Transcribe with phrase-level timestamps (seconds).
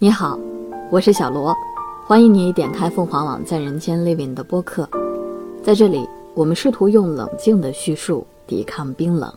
[0.00, 0.36] 你好，
[0.90, 1.54] 我是小罗，
[2.04, 4.88] 欢迎你点开凤凰网在人间 Living 的播客。
[5.62, 9.32] 在这里，我们试图用冷静的叙述抵抗冰冷。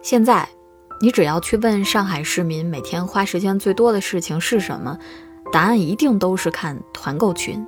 [0.00, 0.48] 现在，
[1.02, 4.98] 你只要去问上海市民每天花时间最多的事情是什么，
[5.52, 7.64] 答案一定都是看团购群。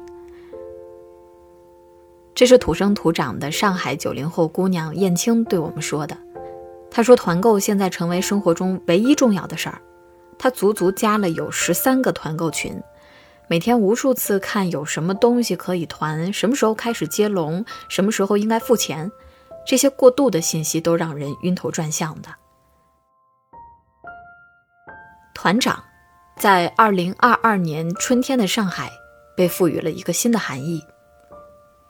[2.34, 6.16] 这是土生土长的上海九零后姑娘燕青对我们说的。
[6.90, 9.80] 他说：“团购现在成为生活中唯一重要的事儿。”
[10.38, 12.82] 他足足加了有十三个团购群，
[13.46, 19.10] 每天无数次看有什么东西可以团，什么时候开始接龙，什么时候应该付钱，
[19.66, 22.30] 这些过度的信息都让人晕头转向的。
[25.34, 25.84] 团长，
[26.38, 28.90] 在二零二二年春天的上海，
[29.36, 30.82] 被赋予了一个新的含义。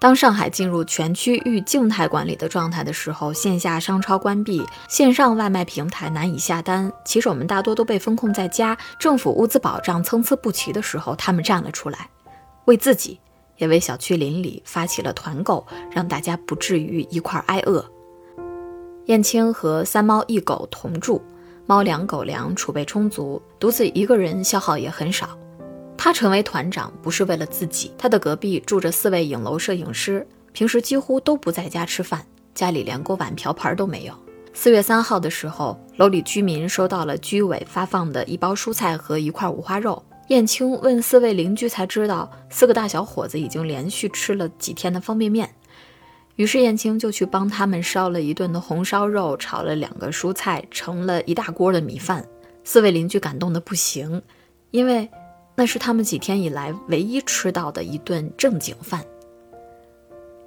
[0.01, 12.09] 当上海进入全区域静态管理的状态的时候，线下商超关闭，线上外卖平台难以下单，骑手们大多都被封控在家，政府物资保障参差不齐的时候，他们站了出来，
[12.65, 13.21] 为自己，
[13.59, 17.85] 也为小区邻里发起了团购，让大家不至于一块挨饿。
[19.05, 21.23] 燕青和三猫一狗同住，
[21.67, 25.29] 猫粮狗粮储备充足，独自一个人消耗也很少。
[26.03, 34.15] 他成为团长不是为了自己，他的隔壁住着四位影楼摄影师，平时几乎都不在家吃饭，家里连锅碗瓢盆都没有。
[34.55, 40.03] 四月三号的时候，楼里居民收到了居委发放的一包蔬菜和一块五花肉。
[40.29, 45.55] 燕青问四位邻居，才知道四个大小伙子已经连续吃了几天的方便面。
[46.37, 52.27] 于是燕青就去帮他们烧了一顿的红烧肉，炒了两个蔬菜，盛了一大锅的米饭。
[52.65, 54.23] 四位邻居感动的不行，
[54.71, 55.07] 因为。
[55.61, 59.05] 那是他们几天以来唯一吃到的一顿正经饭。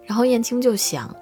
[0.07, 1.15] 然后燕青就想，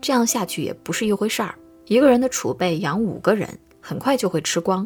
[0.00, 1.54] 这样下去也不是一回事儿。
[1.86, 3.48] 一个人的储备养五个人，
[3.80, 4.84] 很快就会吃光。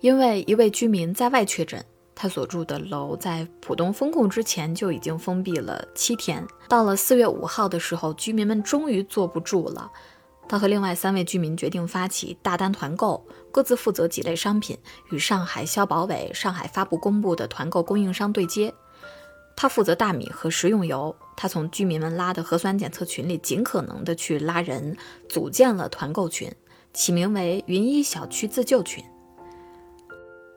[0.00, 1.80] 因为一位居民在外确诊，
[2.12, 6.44] 他所住的楼在浦东封控之前就已经封闭了七天。
[6.68, 9.88] 到了四月五号的时候，居民们终于坐不住了。
[10.50, 14.76] 他和另外三位居民决定发起大单团购，各自负责几类商品，
[15.12, 18.74] 与上海消保委、上海发布公布的团购供应商对接。
[19.56, 21.14] 他负责大米和食用油。
[21.36, 24.96] 他从居民们拉的核酸检测群里尽可能的去拉人，
[25.28, 26.52] 组建了团购群，
[26.92, 29.04] 起名为“云一小区自救群”。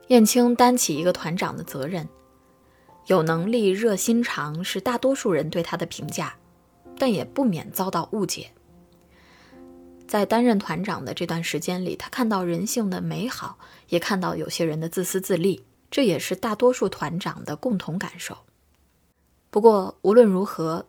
[0.09, 2.09] 燕青担起一个团长的责任，
[3.05, 6.33] 有能力、热心肠是大多数人对他的评价，
[6.97, 8.49] 但也不免遭到误解。
[10.07, 13.57] 在担任团长的这段时间里，他看到人性的美好，
[13.89, 18.37] 也看到有些人的自私自利，这也是大多数团长的共同感受。
[19.49, 20.85] 不过无论如何，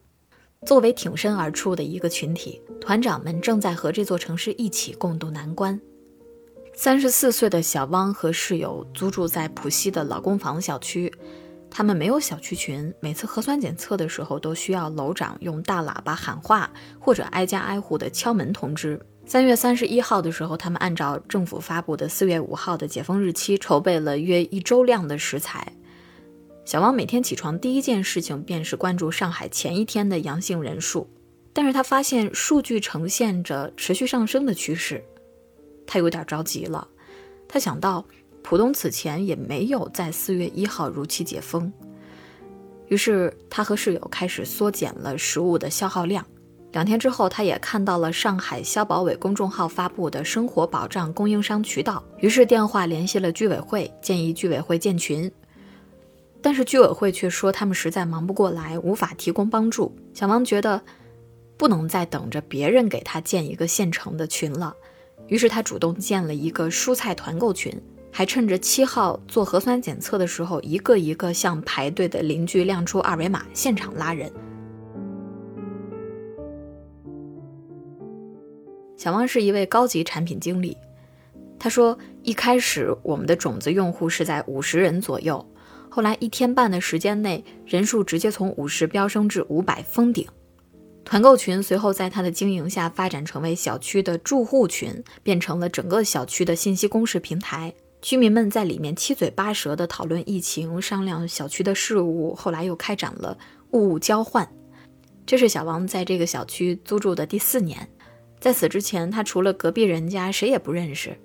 [0.67, 5.81] 作为挺身而出的一个群体，团长们正在和这座城市一起共度难关。
[6.75, 11.13] 三十四岁的小汪和室友租住在浦西的老公房小区，
[11.77, 16.71] 他们没有小区群，每次核酸检测的时候都需要楼长用大喇叭喊话，
[17.01, 19.05] 或者挨家挨户的敲门通知。
[19.27, 25.67] 三月三十一号的时候，他们按照政府发布的四月五号的解封日期，筹备了约一周量的食材。
[26.65, 31.11] 小王每天起床第一件事情便是关注上海前一天的阳性人数，
[31.53, 35.05] 但是他发现数据呈现着持续上升的趋势，
[35.89, 36.87] 他有点着急了。
[37.49, 38.05] 他想到
[38.45, 41.73] 浦东此前也没有在四月一号如期解封，
[42.89, 46.25] 于是他和室友开始缩减了食物的消耗量。
[46.73, 55.31] 两天之后，他也看到了上海消保委公众号发布的生活保障供应商渠道，于是电话联系了居委会，建议居委会建群。
[56.43, 59.91] 但是居委会却说他们实在忙不过来，无法提供帮助。
[60.13, 60.83] 小王觉得
[61.57, 64.75] 不能再等着别人给他建一个现成的群了，
[65.29, 67.73] 于是他主动建了一个蔬菜团购群，
[68.17, 74.33] 还趁着七号做核酸检测的时候，一个一个向排队的邻居亮出二维码，现场拉人。
[78.97, 80.77] 小汪是一位高级产品经理，
[81.59, 85.45] 他说：“一开始我们的种子用户是在五十人左右，
[85.91, 90.25] 后来一天半的时间内，人数直接从五十飙升至五百封顶。
[91.05, 97.75] 团购群随后在他的经营下发展成为小区的住户群，变成了整个小区的信息公示平台。
[98.05, 103.39] 居民们在里面七嘴八舌地讨论疫情，商量小区的事务，后来又开展了
[103.71, 104.47] 物物交换。
[105.25, 107.89] 这是小王在这个小区租住的第四年。”
[108.39, 111.19] 在此之前，他除了隔壁人家谁也不认识。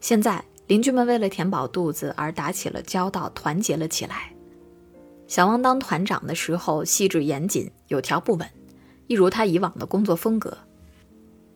[0.00, 4.32] 现在，邻居们为了填饱肚子而打起了交道，团结了起来。
[5.26, 8.48] 小汪当团长的时候，细致严谨，有条不紊，
[9.06, 10.56] 一如他以往的工作风格。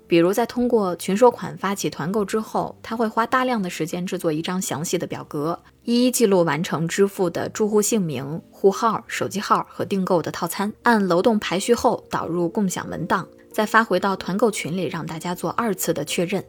[0.09, 16.45] 比如在通过群收款发起团购之后，他会花大量的时间制作一张详细的表格，一一记录完成支付的住户姓名、户号、手机号和订购的套餐，按楼栋排序后导入共享文档，再发回到团购群里，让大家做二次的确认。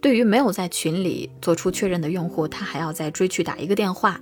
[0.00, 4.20] 对于没有在群里做出确认的用户，他还要再追去打一个电话。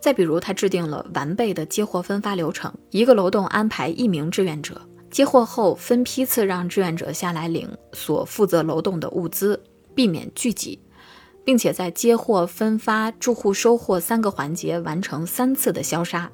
[0.00, 4.80] 再比如，他制定了完备的接货分发流程，一个楼栋安排一名志愿者。
[5.16, 9.58] 接货后分批次让志愿者下来领所负责楼栋的物资，
[9.94, 10.78] 避免聚集，
[11.42, 16.30] 并且在接货、分发、住户收货三个环节完成三次的消杀。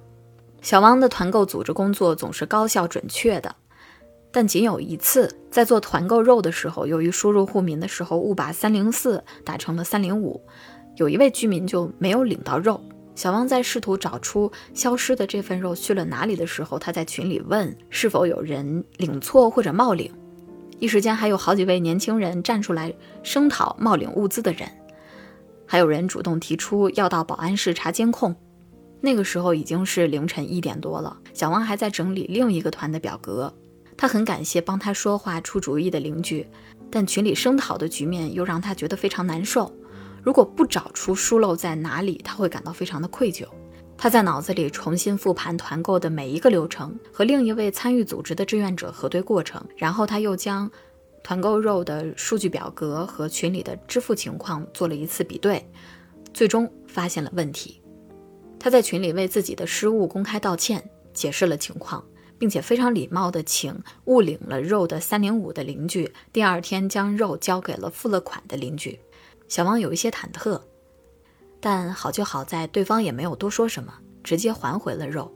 [0.63, 3.55] 小汪的团购组织工作总是高效准确的，
[4.33, 10.43] 但仅有一次，在做团购肉的时候，由于输入户名的时候误把三零四打成了三零五，
[10.97, 12.81] 有一位居民就没有领到肉。
[13.15, 20.11] 小汪在试图找出消失的这份肉去了哪里的时候，他在群里问是否有人领错或者冒领。
[20.79, 22.93] 一时间，还有好几位年轻人站出来
[23.23, 24.69] 声讨冒领物资的人，
[25.67, 28.35] 还有人主动提出要到保安室查监控。
[29.01, 33.53] 那个时候已经是凌晨一点多了，小汪还在整理另一个团的表格。
[33.97, 36.47] 他很感谢帮他说话、出主意的邻居，
[36.91, 39.73] 但群里声讨的局面又让他觉得非常难受。
[40.23, 43.45] 如果不找出疏漏在哪里，他会感到非常的愧疚。
[43.97, 50.71] 他在脑子里重新复盘团购的每一个流程，和另一位参与组织的志愿者核对过程，然后他又将
[51.23, 55.65] 团购肉的数据表格和群里的支付情况做了一次比对，
[56.33, 57.81] 最终发现了问题。
[58.59, 60.83] 他在群里为自己的失误公开道歉，
[61.13, 62.05] 解释了情况，
[62.39, 63.77] 并且非常礼貌地请
[64.07, 68.99] 误领了肉的三零五的邻居第二天将肉交给了付了款的邻居。
[69.53, 70.63] 小王有一些忐忑，
[71.61, 73.93] 但好就好在对方也没有多说什么，
[74.25, 75.31] 直接还回了肉。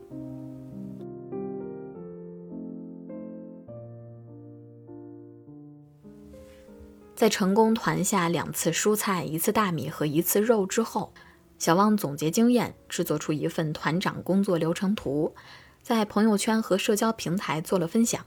[7.13, 11.13] 在成功团下两次蔬菜、一次大米和一次肉之后，
[11.59, 15.35] 小汪总结经验，制作出一份团长工作流程图，
[15.83, 18.25] 在朋友圈和社交平台做了分享。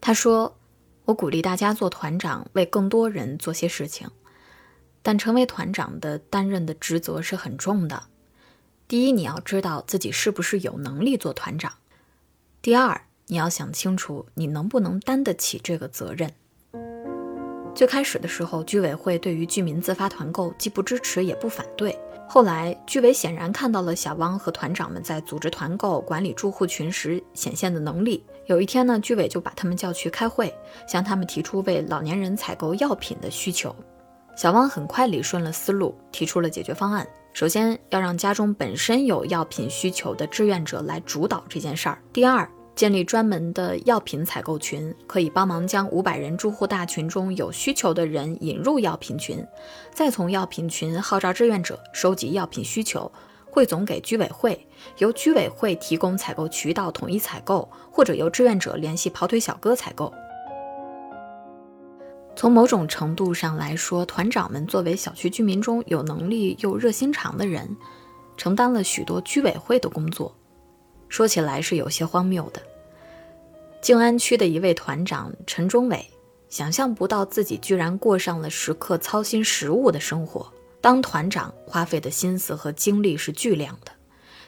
[0.00, 0.56] 他说
[1.04, 4.10] ：“我鼓励大家做团长，为更多人做些事情。”
[5.02, 8.04] 但成为团长的担任的职责是很重的。
[8.86, 11.72] 第一，你要知道自己是不是有能力做团长；
[12.60, 16.32] 第二，你要想清楚你能不能担得起这个责任。
[17.72, 21.96] 最开始的时候，居委会对于居民自发团购既不支持也不反对。
[22.28, 28.24] 后来，居委显然看到了小汪和团长们在组织团购、管理住户群时显现的能力。
[28.46, 30.52] 有一天呢，居委就把他们叫去开会，
[30.86, 33.74] 向他们提出为老年人采购药品的需求。
[34.36, 37.06] 小汪很快理顺了思路，提出了解决方案。
[37.32, 42.02] 首先要让家中本身有药品需求的志愿者来主导这件事儿。
[42.12, 49.46] 第二，建立专门的药品采购群，可以帮忙将五百人住户大群中有需求的人引入药品群，
[49.94, 53.10] 再从药品群号召志愿者收集药品需求，
[53.50, 54.66] 汇总给居委会，
[54.98, 60.12] 由居委会提供采购渠道统一采购，或者由志愿者联系跑腿小哥采购。
[62.36, 67.76] 从某种程度上来说，团长们作为小区居民中有能力又热心肠的人，
[68.36, 70.34] 承担了许多居委会的工作。
[71.08, 72.62] 说起来是有些荒谬的。
[73.82, 76.08] 静安区的一位团长陈忠伟，
[76.48, 80.50] 想象不到自己居然过上了时刻操心食物的生活。
[80.80, 83.92] 当团长花费的心思和精力是巨量的，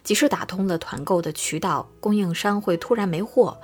[0.03, 3.61] 即使打通了团购的渠道，供应商会突然没货。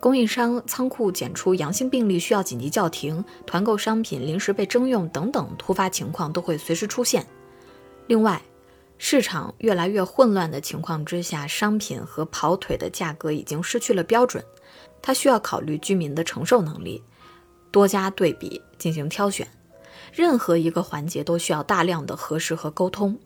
[0.00, 7.26] 供应商仓库检出阳性病例，需要紧急叫停；团购商品临时被征用等等突发情况都会随时出现。
[8.06, 8.40] 另外，
[8.96, 14.42] 市场越来越混乱的情况之下，商品和跑腿的价格已经失去了标准。
[15.02, 17.02] 他需要考虑居民的承受能力，
[17.70, 19.46] 多加对比进行挑选。
[20.12, 23.18] 任何一个环节都需要大量的核实和沟通。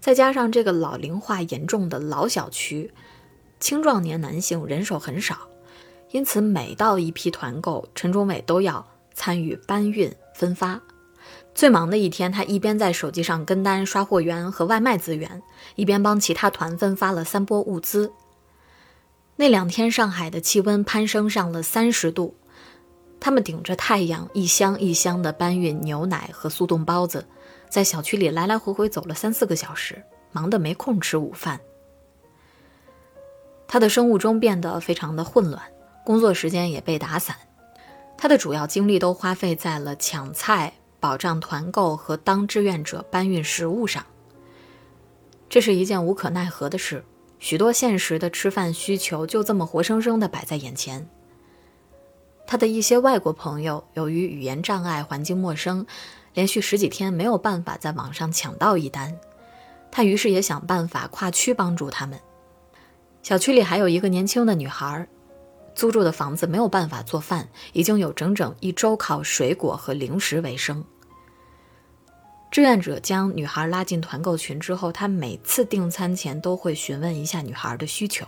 [0.00, 2.92] 再加上这个老龄化严重的老小区，
[3.60, 5.48] 青壮年男性人手很少。
[6.16, 8.82] 因此，每到一批团购，陈忠伟都要
[9.12, 10.80] 参与搬运、分发。
[11.54, 15.42] 最忙的一天，他一边在手机上跟单刷货源和外卖资源，
[15.74, 18.10] 一边帮其他团分发了三波物资。
[19.36, 22.34] 那两天，上海的气温攀升上了三十度，
[23.20, 27.26] 他们顶着太阳，一箱一箱的搬运牛奶和速冻包子，
[27.68, 31.60] 在小区里来来回回走了三四个小时，忙得没空吃午饭。
[33.68, 35.62] 他的生物钟变得非常的混乱。
[36.06, 37.34] 工作时间也被打散，
[38.16, 44.06] 他的主要精力都花费在了抢菜、保障团购和当志愿者搬运食物上。
[45.48, 47.04] 这是一件无可奈何的事，
[47.40, 51.08] 许多现实的吃饭需求就这么活生生地摆在眼前。
[52.46, 55.84] 他的一些外国朋友由于语言障碍、环境陌生，
[56.34, 59.18] 连续十几天没有办法在网上抢到一单。
[59.90, 62.16] 他于是也想办法跨区帮助他们。
[63.24, 65.08] 小区里还有一个年轻的女孩，
[65.76, 70.82] 租住的房子没有办法做饭，已经有整整一周靠水果和零食为生。
[72.50, 78.26] 志愿者将女孩拉进团购群之后，他每次订餐前都会询问一下女孩的需求。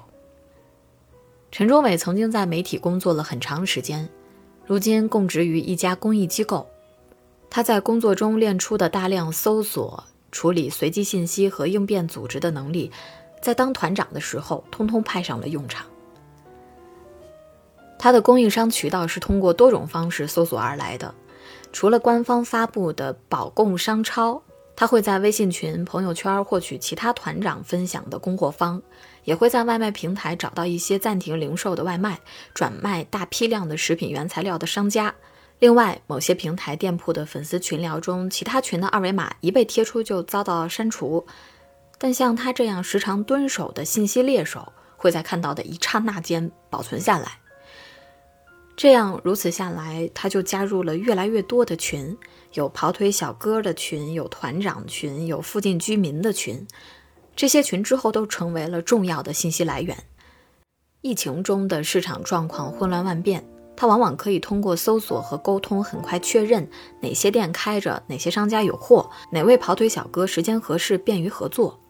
[1.51, 4.07] 陈忠伟曾经在媒体工作了很长时间，
[4.67, 6.69] 如今供职于一家公益机构。
[7.49, 12.93] 他在工作中练出的大量搜索、处理随机信息和应变组织的能力，
[13.41, 15.87] 在当团长的时候通通派上了用场。
[17.99, 21.15] 他的供应商渠道是通过多种方式搜索而来的。
[21.73, 24.41] 除了官方发布的保供商超，
[24.77, 28.81] 他会在微信群、朋友圈获取其他团长分享的供货方，
[29.25, 32.21] 也会在外卖平台找到一些暂停零售的外卖、
[32.55, 35.13] 转卖大批量的食品原材料的商家。
[35.59, 41.27] 另外，某些平台店铺的粉丝群聊中，其他群的二维码一被贴出就遭到删除。
[41.99, 47.41] 但像他这样时常蹲守的信息猎手，会在看到的一刹那间保存下来。
[48.79, 52.17] 这样如此下来，他就加入了越来越多的群，
[52.53, 56.65] 有跑腿小哥的群，有团长群，有附近居民的群。
[57.35, 59.99] 这些群之后都成为了重要的信息来源。
[61.01, 63.45] 疫情中的市场状况混乱万变，
[63.77, 66.71] 他往往可以通过搜索和沟通，很快确认
[67.01, 71.81] 哪些店开着，哪些商家有货，哪位跑腿小哥时间合适，便于合作。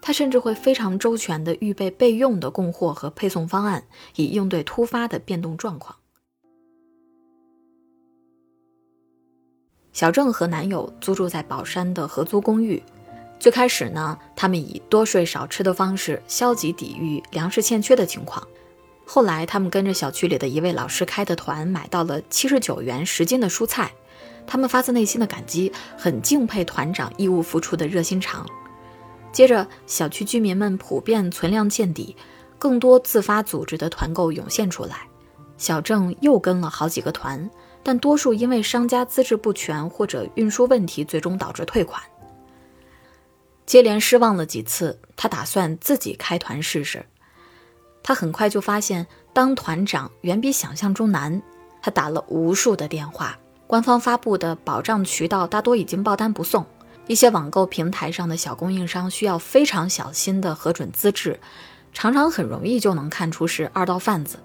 [0.00, 3.82] 他甚至会非常周全地预备备用的供货和配送方案，
[4.14, 5.96] 以应对突发的变动状况。
[9.98, 12.80] 小郑和男友租住在宝山的合租公寓。
[13.40, 18.46] 最开始呢，他们以多睡少吃的方式消极抵御粮食欠缺的情况。
[19.04, 23.90] 后来，他们跟着小区里的一位老师开的团，买到了七十九元十斤的蔬菜。
[24.46, 28.46] 他们发自内心的感激，很敬佩团长义务付出的热心肠。
[29.32, 32.14] 接着，小区居民们普遍存量见底，
[32.56, 35.08] 更多自发组织的团购涌现出来。
[35.56, 37.50] 小郑又跟了好几个团。
[37.88, 42.02] 但多数因为商家资质不全或者运输问题，最终导致退款。
[43.64, 47.06] 接连失望了几次，他打算自己开团试试。
[48.02, 51.40] 他很快就发现，当团长远比想象中难。
[51.80, 56.66] 他打了无数的电话，官方发布的保障渠道大多已经爆单不送。
[57.06, 61.40] 一些网购平台上的小供应商需要非常小心的核准资质，
[61.94, 64.38] 常常很容易就能看出是二道贩子。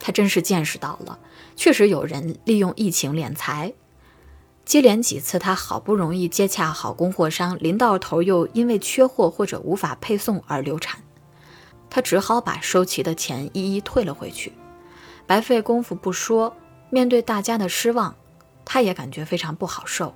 [0.00, 1.18] 他真是见识到了，
[1.54, 3.72] 确实有人利用疫情敛财。
[4.64, 11.02] 接连几次，他好不容易接洽好供货商，临到头又因为缺货或者无法配送而流产，
[11.90, 14.52] 他只好把收齐的钱一一退了回去。
[15.26, 16.56] 白费功夫不说，
[16.88, 18.14] 面对大家的失望，
[18.64, 20.14] 他也感觉非常不好受。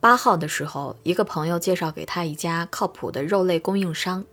[0.00, 4.24] 八号的时候，一个朋友介绍给他一家靠谱的肉类供应商。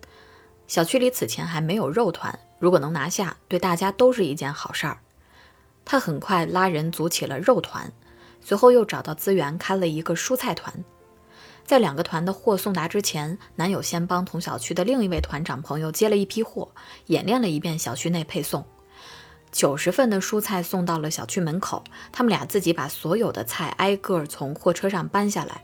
[0.67, 4.99] 小区里此前还没有肉团，如果能拿下，对大家都是一件好事儿。
[5.83, 7.91] 他很快拉人组起了肉团，
[8.41, 10.83] 随后又找到资源开了一个蔬菜团。
[11.63, 16.69] 在两个团的货送达之前，男友先帮同小区的另一位团长朋友接了一批货，
[17.07, 18.65] 演练了一遍小区内配送。
[19.51, 25.63] 九十份的蔬菜送到了小区门口，他们俩自己把所有的菜挨个从货车上搬下来。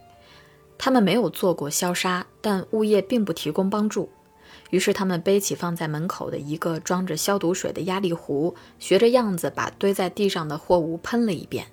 [0.78, 4.10] 他们没有做过消杀，但物业并不提供帮助。
[4.72, 11.68] 于是他们背起放在门口的一个装着消毒水的压力壶，学着样子把堆在地上的货物喷了一遍。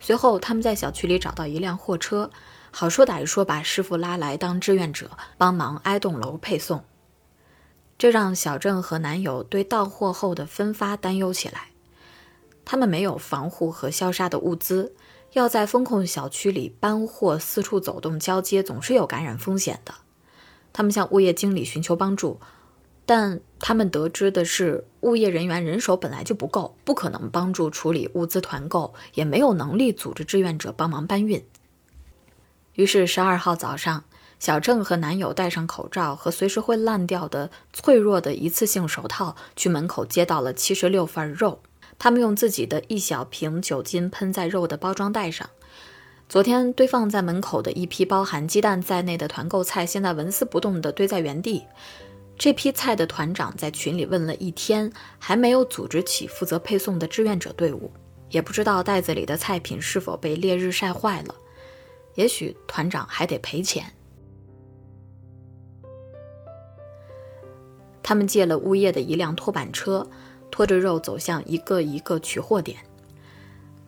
[0.00, 2.30] 随后，他们在小区里找到一辆货车，
[2.70, 6.82] 好说歹说把师傅拉来当志愿者，帮忙挨栋楼配送。
[7.98, 11.68] 这让小郑和男友对到货后的分发担忧起来。
[12.64, 14.94] 他们没有防护和消杀的物资，
[15.32, 19.92] 要在封控小区里搬货、四处走动、交接，总是有感染风险的。
[20.72, 22.40] 他们向物业经理寻求帮助，
[23.04, 31.44] 但他们得知的是，物业人员人手本来就不够，不可能帮助处理物资团购，也没有能力组织志愿者帮忙搬运。
[32.74, 34.04] 于是，十二号早上，
[34.38, 41.60] 小郑和男友戴上口罩和随时会烂掉的脆弱的一次性手套，去门口接到了七十六份肉。
[41.98, 45.50] 他们用自己的一小瓶酒精喷在肉的包装袋上。
[46.30, 51.64] 昨天堆放在门口的一批包含鸡蛋在内的团购菜，现在纹丝不动地堆在原地。
[52.38, 57.90] 这批菜的团长在群里问了一天，还没有组织起负责配送的志愿者队伍，
[58.28, 61.34] 也不知道袋子里的菜品是否被烈日晒坏了。
[62.14, 63.92] 也许团长还得赔钱。
[68.04, 70.08] 他们借了物业的一辆拖板车，
[70.48, 72.78] 拖着肉走向一个一个取货点。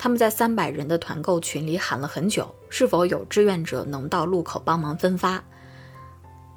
[0.02, 5.40] 他们在三百人的团购群里喊了很久，是否有志愿者能到路口帮忙分发？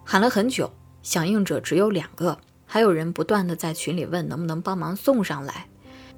[0.04, 0.68] 喊了很久，
[1.04, 2.36] 响应者只有两个，
[2.66, 5.68] 还有人不断的在群里问能不能帮忙送上来。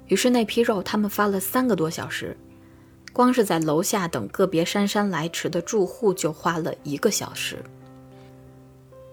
[0.06, 2.34] 于是那批肉他们发了三个多小时，
[3.12, 7.62] 光是在楼下等个别姗姗来迟的住户就花了一个小时。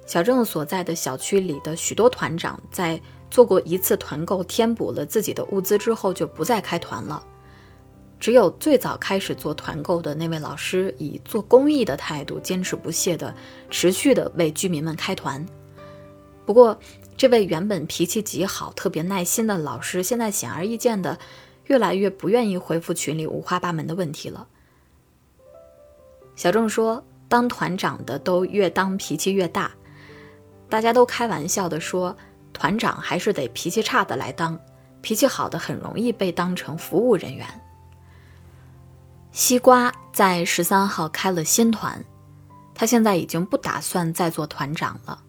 [0.06, 2.98] 小郑所在的小区里的许多团长在
[3.30, 7.22] 做过一次团购，填补了自己的物资之后，就不再开团了。
[8.20, 13.34] 只有最早开始做团购的那位老师，以做公益的态度，坚持不懈地、
[13.70, 15.46] 持续地为居民们开团。
[16.46, 16.80] 不过，
[17.18, 21.18] 这位原本脾气极好、特别耐心的老师，现在显而易见的，
[21.66, 24.48] 越来越不愿意回复群里五花八门的问题了。
[26.36, 29.72] 小郑说：“当团长的都越当脾气越大，
[30.70, 32.16] 大家都开玩笑的说，
[32.54, 34.60] 团长还是得脾气差的来当，
[35.02, 37.48] 脾气好的很容易被当成服务人员。”
[39.36, 42.06] 西瓜在十三号开了新团，
[42.74, 45.22] 他现在已经不打算再做团长了。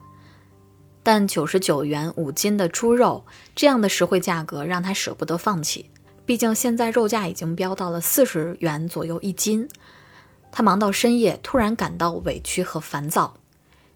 [1.02, 5.90] 但九十九元五斤的猪肉这样的实惠价格让他舍不得放弃，
[6.24, 9.68] 毕竟现在肉价已经飙到了四十元左右一斤。
[10.52, 13.34] 他忙到深夜，突然感到委屈和烦躁。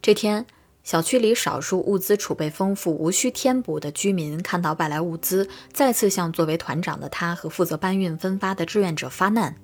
[0.03, 0.45] 这天，
[0.83, 9.55] 小区里少数物资储备丰富、无需填补的居民看到外来物资，再次向作为团长的他和负责搬运分发的志愿者发难。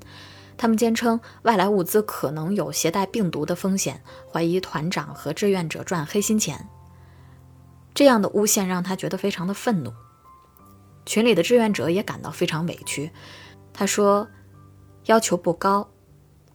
[0.58, 6.68] 他们坚称外来物资可能有携带病毒的风险，怀疑团长和志愿者赚黑心钱。
[7.94, 9.92] 这样的诬陷让他觉得非常的愤怒。
[11.04, 13.12] 群里的志愿者也感到非常委屈。
[13.72, 14.28] 他说
[15.06, 15.90] ：“要求不高，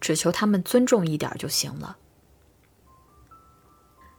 [0.00, 1.96] 只求他们尊重一点就行了。”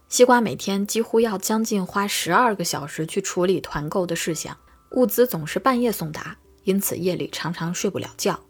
[0.08, 4.56] 西瓜每天几乎要将近花十二个小时去处理团购的事项，
[4.92, 8.40] 物资总是半夜送达，因此夜里常常睡不了觉。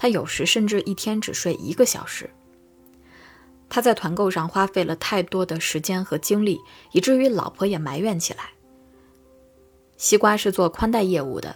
[0.00, 2.30] 他有时甚至一天只睡一个小时。
[3.68, 6.58] 他在团购上花费了太多的时间和精力，
[6.92, 8.44] 以至于老婆也埋怨起来。
[9.98, 11.54] 西瓜是做宽带业务的，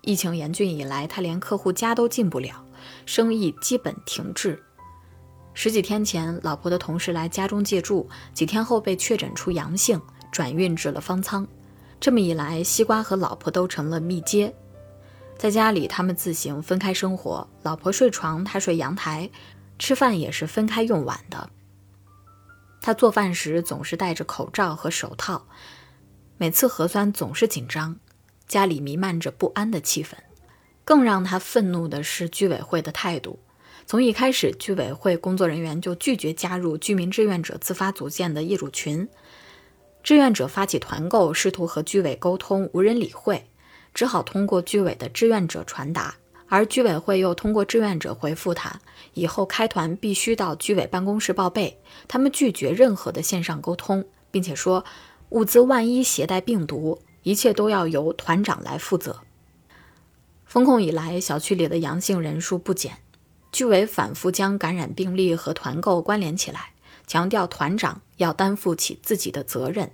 [0.00, 2.64] 疫情严峻以来，他连客户家都进不了，
[3.04, 4.58] 生意基本停滞。
[5.52, 10.00] 十几天前，老婆的同事来家中借住，几天后被确诊出阳性，
[10.32, 11.46] 转运至了方舱。
[12.00, 14.54] 这么一来，西瓜和老婆都成了密接。
[15.38, 19.30] 在家里，他们自行分开生活，老婆睡床，他睡阳台，
[19.78, 21.50] 吃饭也是分开用碗的。
[22.80, 25.46] 他做饭时总是戴着口罩和手套，
[26.36, 27.96] 每次核酸总是紧张，
[28.46, 30.14] 家里弥漫着不安的气氛。
[30.86, 33.38] 更让他愤怒的是居委会的态度。
[33.86, 39.08] 从一开始，居委会工作人员就拒绝加入居民志愿者自发组建的业主群，
[40.02, 43.46] 志愿者发起团购，试图和居委沟通，无人理会。
[43.94, 46.16] 只好通过居委的志愿者传达，
[46.48, 48.80] 而居委会又通过志愿者回复他，
[49.14, 51.80] 以后开团必须到居委办公室报备。
[52.08, 54.84] 他们拒绝任何的线上沟通，并且说，
[55.30, 59.20] 物资万一携带病毒，一切都要由团长来负责。
[60.44, 62.98] 封控以来，小区里的阳性人数不减，
[63.50, 66.74] 居委反复将感染病例和团购关联起来，
[67.06, 69.90] 强调团长要担负起自己的责任。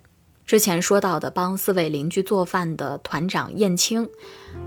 [0.51, 4.11] 之前说到的帮四位邻居做饭的团长燕青，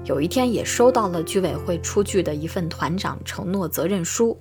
[0.05, 4.39] 有一天也收到了居委会出具的一份团长承诺责任书。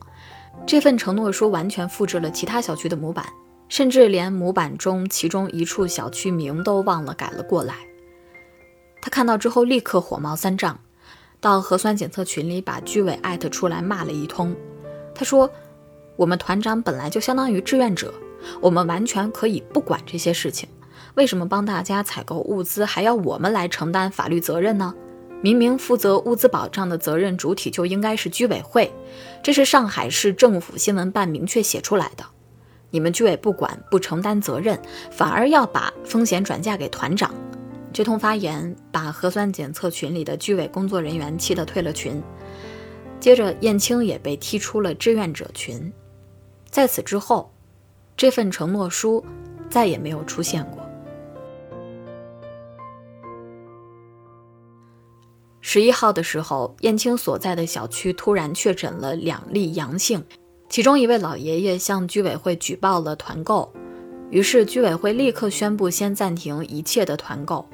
[0.64, 3.26] 这份承诺书完全复制了其他小区的模板，
[3.68, 7.74] 甚至连模板中其中一处小区名都忘了改了过来。
[9.00, 10.78] 他看到之后立刻火冒三丈，
[11.40, 14.54] 到核酸检测群里把居委艾特出来骂了一通。
[15.12, 15.50] 他说
[16.14, 18.14] ：“我们团长本来就相当于志愿者，
[18.60, 20.68] 我们完全可以不管这些事情。”
[21.14, 24.94] 为什么帮大家采购物资还要我们来承担法律责任呢？
[25.40, 28.92] 明明负责物资保障的责任主体就应该是居委会，
[29.42, 32.24] 这是上海市政府新闻办明确写出来的。
[32.90, 37.34] 你们居委不管不承担责任，反而要把风险转嫁给团长。
[37.92, 42.22] 这通发言把核酸检测群里的居委工作人员气得退了群。
[43.18, 45.92] 接着，燕青也被踢出了志愿者群。
[46.70, 47.52] 在此之后，
[48.16, 49.24] 这份承诺书
[49.68, 50.81] 再也没有出现过。
[55.64, 60.22] 十一号的时候，燕青所在的小区突然确诊了两例阳性，
[60.68, 63.72] 其中一位老爷爷向居委会举报了团购，
[64.28, 67.64] 于是居委会立刻宣布先暂停一切的团购。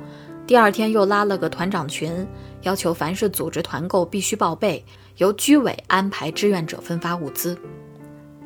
[0.46, 2.26] 第二天又拉了个团长群，
[2.62, 4.84] 要求凡是组织团购必须报备，
[5.16, 7.58] 由居委安排志愿者分发物资。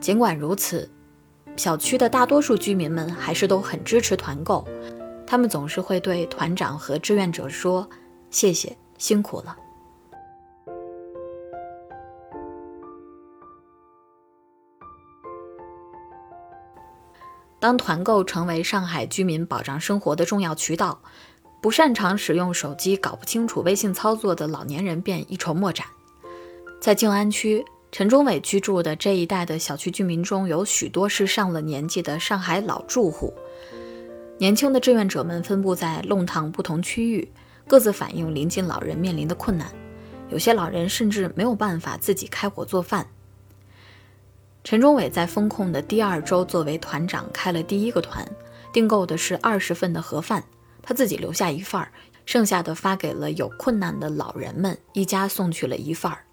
[0.01, 0.89] 尽管如此，
[1.57, 4.65] 小区的大多数居民们还是都很支持团购，
[5.27, 7.89] 他们总是会对团长和志愿者说。
[8.31, 9.57] 谢谢，辛苦了。
[17.59, 21.01] 当团购成为上海居民保障生活的重要渠道，
[21.61, 25.85] 不擅长使用手机、搞不清楚微信操作的老年人便一筹莫展。
[26.81, 33.35] 在静安区，陈忠伟居住的这一带的小区居民中有许多是上了年纪的上海老住户。
[34.39, 37.33] 年轻的志愿者们分布在弄堂不同区域，
[37.67, 39.73] 各自反映临近老人面临的困难。
[40.31, 43.07] 有些老人甚至没有办法自己开火做饭。
[44.65, 48.27] 陈忠伟在封控的第二周，作为团长开了第一个团，
[48.73, 50.45] 订购的是二十份的盒饭，
[50.81, 51.93] 他自己留下一份儿，
[52.25, 56.25] 剩下的发给了有困难的老人们，一家送去了一份儿。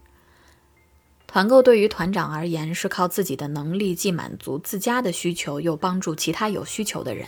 [1.26, 7.28] 团购对于团长而言，是靠自己的能力，既满足自家的需求，又帮助其他有需求的人。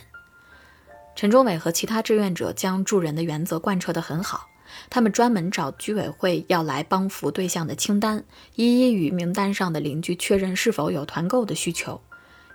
[1.16, 4.48] 陈忠伟和其他志愿者将助人的原则贯彻得很好。
[4.90, 8.24] 他们专门找居委会要来帮扶对象的清单，
[8.56, 12.02] 一一与名单上的邻居确认是否有团购的需求。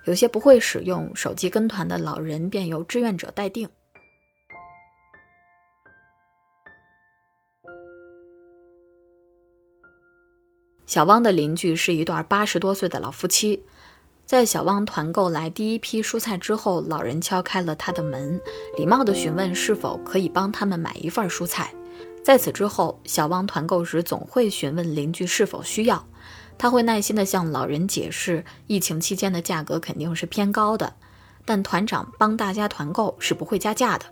[0.05, 3.69] 有些不会使用手机跟团的老人，便由志愿者代订。
[10.87, 13.63] 小汪的邻居是一对八十多岁的老夫妻，
[14.27, 18.41] 在小汪团购来第一批蔬菜之后，老人敲开了他的门，
[18.77, 21.73] 礼貌地询问是否可以帮他们买一份蔬菜。
[22.25, 26.05] 在此之后，小汪团购时总会询问邻居是否需要。
[26.59, 30.93] 他会耐心地向老人解释，疫情期间的价格肯定是偏高的，
[31.45, 34.07] 但团长帮大家团购是不会加价的。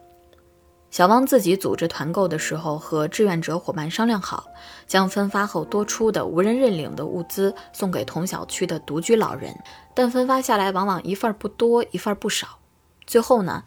[0.95, 4.47] 小汪自己组织团购的时候，和志愿者伙伴商量好，
[4.87, 9.53] 将分发后多出的无人认领的物资送给同小区的独居老人，
[9.93, 12.61] 但分发下来往往一份不多，一份不少。
[13.09, 13.65] 最后呢？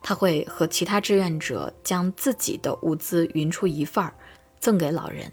[0.00, 4.14] 他会和其他志愿者将自己的物资匀出一份儿，
[4.60, 5.32] 赠给老人。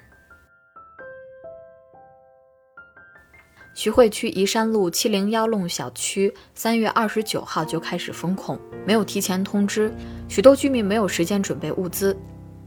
[3.76, 9.94] 徐汇区宜山路七零幺弄小区三月二十九号就开始封控，没有提前通知，
[10.30, 12.16] 许多居民没有时间准备物资。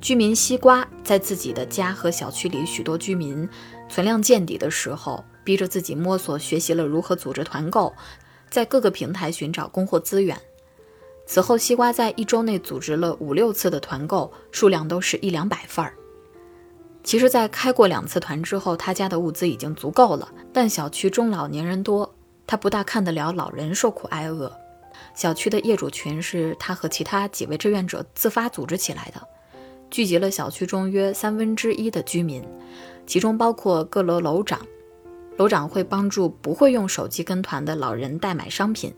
[0.03, 3.49] 居民西瓜在自己的家和小区里，许多居民
[3.89, 7.91] 存量见底的时候，逼着自己摸索学习了如何组织团购，
[8.51, 10.39] 在各个平台寻找供货资源。
[11.25, 15.95] 此后，西瓜在一周内组织了五六次的团购，数量都是一两百份儿。
[17.09, 20.31] 其实，在开过两次团之后，他家的物资已经足够了。
[20.53, 22.15] 但小区中老年人多，
[22.47, 24.53] 他不大看得了老人受苦挨饿。
[25.15, 29.27] 小区的业主群是他和其他几位志愿者自发组织起来的，
[29.91, 32.47] 聚集了小区中约三分之一的居民，
[33.07, 34.61] 其中包括各楼楼长。
[35.39, 38.95] 楼长会帮助不会用手机跟团的老人代买商品。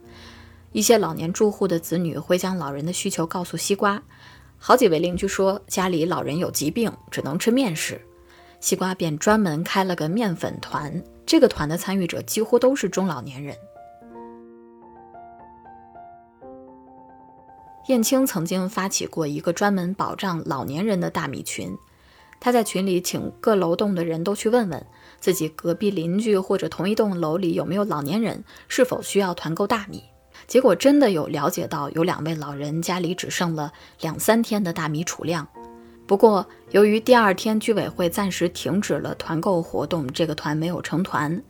[0.72, 4.02] 一些老年住户的子女会将老人的需求告诉西瓜，
[4.62, 7.98] 好几位邻居说家里老人有疾病，只能吃面食，
[8.60, 11.02] 西瓜便专门开了个面粉团。
[11.24, 13.56] 这个团的参与者几乎都是中老年人。
[17.88, 21.74] 燕青曾经发起过一个专门保障老年人的大米群，
[22.38, 24.86] 他在群里请各楼栋的人都去问问
[25.18, 30.04] 自己隔壁邻居或者同一栋楼里有没有老年人，是否需要团购大米。
[30.50, 35.46] 结果真的有了解到，有两位老人家里只剩了两三天的大米储量。
[36.08, 41.40] 不过，由于第二天居委会暂时停止了团购活动，这个团没有成团。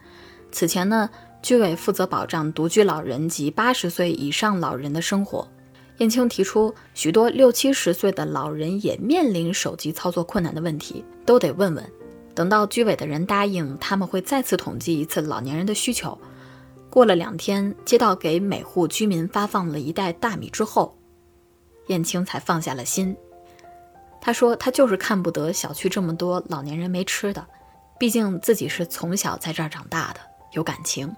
[0.52, 1.08] 此前呢，
[1.40, 5.48] 居委负责保障独居老人及八十岁以上老人的生活。
[5.96, 11.82] 燕青提出，许多六七十岁的老人也面临手机操作困难的问题，都得问问。
[12.34, 16.18] 等到居委的人答应，他们会再次统计一次老年人的需求。
[16.90, 20.98] 过了两天，接到给每户居民发放了一袋大米之后，
[21.86, 23.16] 燕青才放下了心。
[24.20, 27.46] 他说：“他就是看不得小区这么多老年人没吃的，
[27.98, 30.20] 毕竟自己是从小在这儿长大的，
[30.52, 31.14] 有感情。”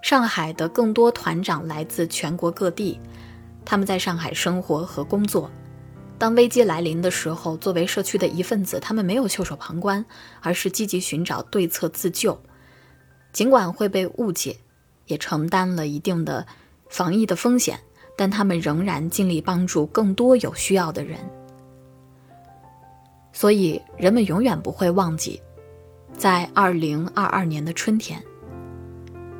[0.00, 3.00] 上海的更多团长来自全国各地，
[3.64, 5.50] 他们在上海生活和工作。
[6.18, 10.04] 当危机来临的时候，作为社区的一份子，他们没有袖手旁观，
[10.40, 12.40] 而是积极寻找对策自救。
[13.36, 14.56] 尽管会被误解，
[15.08, 16.46] 也承担了一定的
[16.88, 17.78] 防疫的风险，
[18.16, 21.18] 但他们仍然尽力帮助更多有需要的人。
[23.34, 25.38] 所以，人们永远不会忘记，
[26.16, 28.18] 在二零二二年的春天，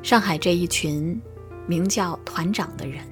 [0.03, 1.19] 上海这一群
[1.65, 3.03] 名叫团长的人。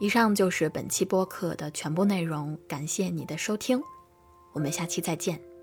[0.00, 3.80] 以上就是本期播客的全部内容，感谢你的收听，
[4.52, 5.53] 我们下期再见。